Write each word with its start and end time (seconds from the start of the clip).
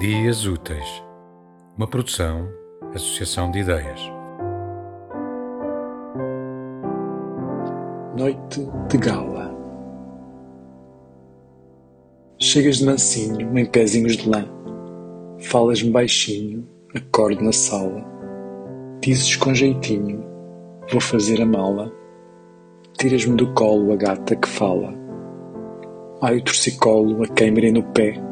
Dias 0.00 0.46
Úteis, 0.46 1.04
uma 1.76 1.86
produção, 1.86 2.48
associação 2.94 3.50
de 3.50 3.58
ideias. 3.58 4.00
Noite 8.16 8.66
de 8.88 8.96
gala. 8.96 9.54
Chegas 12.40 12.78
de 12.78 12.86
mansinho 12.86 13.58
em 13.58 13.66
pezinhos 13.66 14.16
de 14.16 14.26
lã, 14.26 14.48
falas-me 15.38 15.90
baixinho, 15.90 16.66
acorde 16.94 17.44
na 17.44 17.52
sala, 17.52 18.02
dizes 19.02 19.36
com 19.36 19.54
jeitinho, 19.54 20.24
vou 20.90 21.02
fazer 21.02 21.42
a 21.42 21.46
mala, 21.46 21.92
tiras-me 22.96 23.36
do 23.36 23.52
colo 23.52 23.92
a 23.92 23.96
gata 23.96 24.34
que 24.34 24.48
fala, 24.48 24.94
ai 26.22 26.38
o 26.38 26.42
torcicolo 26.42 27.22
a 27.22 27.28
queimere 27.28 27.70
no 27.70 27.82
pé 27.82 28.29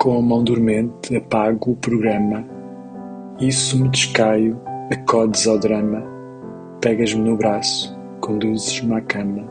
com 0.00 0.16
a 0.16 0.22
mão 0.22 0.42
dormente 0.42 1.14
apago 1.14 1.72
o 1.72 1.76
programa. 1.76 2.42
Isso 3.38 3.78
me 3.78 3.86
descaio, 3.90 4.58
acodes 4.90 5.46
ao 5.46 5.58
drama. 5.58 6.02
Pegas-me 6.80 7.20
no 7.20 7.36
braço, 7.36 7.94
conduzes-me 8.22 8.94
à 8.94 9.02
cama. 9.02 9.46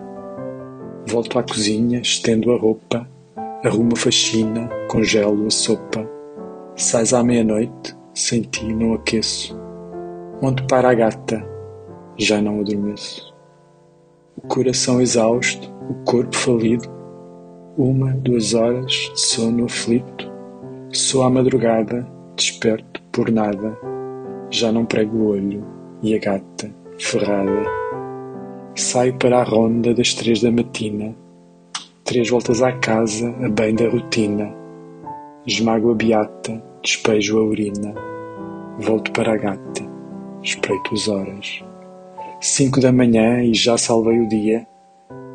Volto 1.08 1.38
à 1.38 1.44
cozinha, 1.44 2.00
estendo 2.00 2.52
a 2.52 2.58
roupa, 2.58 3.08
arrumo 3.64 3.94
a 3.94 3.96
faxina, 3.96 4.68
congelo 4.90 5.46
a 5.46 5.52
sopa. 5.52 6.10
Sais 6.76 7.14
à 7.14 7.24
meia-noite, 7.24 7.96
sem 8.16 8.42
ti 8.42 8.74
não 8.74 8.96
aqueço. 8.96 9.56
Onde 10.42 10.64
para 10.64 10.90
a 10.90 10.96
gata, 10.96 11.48
já 12.18 12.42
não 12.42 12.60
adormeço. 12.60 13.36
O 14.36 14.48
coração 14.48 15.00
exausto, 15.00 15.72
o 15.88 15.94
corpo 16.06 16.36
falido, 16.36 16.90
uma, 17.78 18.14
duas 18.14 18.56
horas 18.56 18.92
de 19.14 19.20
sono 19.20 19.66
aflito, 19.66 20.19
Sou 21.10 21.24
à 21.24 21.30
madrugada, 21.32 22.08
desperto 22.36 23.02
por 23.12 23.32
nada, 23.32 23.76
já 24.52 24.72
não 24.72 24.86
prego 24.86 25.18
o 25.18 25.28
olho 25.30 25.66
e 26.04 26.14
a 26.14 26.20
gata, 26.20 26.70
ferrada. 27.00 27.64
Saio 28.76 29.18
para 29.18 29.40
a 29.40 29.44
ronda 29.44 29.92
das 29.92 30.14
três 30.14 30.40
da 30.40 30.52
matina, 30.52 31.16
três 32.04 32.30
voltas 32.30 32.62
à 32.62 32.74
casa, 32.74 33.28
a 33.44 33.50
bem 33.50 33.74
da 33.74 33.90
rotina. 33.90 34.54
Esmago 35.48 35.90
a 35.90 35.96
beata, 35.96 36.64
despejo 36.84 37.40
a 37.40 37.44
urina, 37.44 37.96
volto 38.78 39.12
para 39.12 39.34
a 39.34 39.38
gata, 39.38 39.82
espreito 40.44 40.94
as 40.94 41.08
horas. 41.08 41.64
Cinco 42.40 42.80
da 42.80 42.92
manhã 42.92 43.42
e 43.42 43.56
já 43.56 43.80
salvei 43.80 44.20
o 44.20 44.30
dia, 44.30 44.68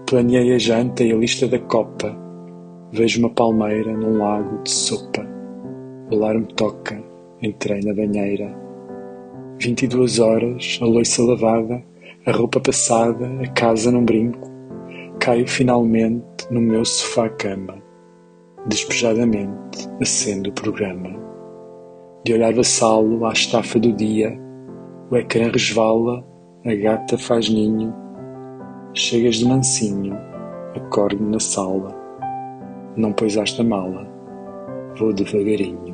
planeei 0.06 0.54
a 0.54 0.58
janta 0.58 1.02
e 1.02 1.10
a 1.10 1.16
lista 1.16 1.48
da 1.48 1.58
copa. 1.58 2.16
Vejo 2.92 3.18
uma 3.18 3.30
palmeira 3.30 3.92
num 3.92 4.18
lago 4.18 4.62
de 4.62 4.70
sopa. 4.70 5.33
O 6.10 6.16
alarme 6.16 6.46
toca, 6.54 7.02
entrei 7.40 7.80
na 7.80 7.94
banheira. 7.94 8.54
Vinte 9.58 9.84
e 9.84 9.88
duas 9.88 10.18
horas, 10.18 10.78
a 10.82 10.84
louça 10.84 11.22
lavada, 11.22 11.82
a 12.26 12.30
roupa 12.30 12.60
passada, 12.60 13.26
a 13.42 13.48
casa 13.52 13.90
num 13.90 14.04
brinco. 14.04 14.50
Caio 15.18 15.48
finalmente 15.48 16.46
no 16.50 16.60
meu 16.60 16.84
sofá-cama. 16.84 17.82
Despejadamente 18.66 19.88
acendo 19.98 20.50
o 20.50 20.52
programa. 20.52 21.08
De 22.22 22.34
olhar 22.34 22.52
vassalo 22.52 23.24
à 23.24 23.32
estafa 23.32 23.78
do 23.78 23.90
dia, 23.90 24.38
o 25.10 25.16
ecrã 25.16 25.50
resvala, 25.50 26.22
a 26.66 26.74
gata 26.74 27.16
faz 27.16 27.48
ninho. 27.48 27.94
Chegas 28.92 29.36
de 29.36 29.46
mansinho, 29.46 30.14
acordo 30.76 31.24
na 31.24 31.40
sala. 31.40 31.96
Não 32.94 33.10
poisaste 33.10 33.58
a 33.62 33.64
mala, 33.64 34.06
vou 34.98 35.14
devagarinho 35.14 35.93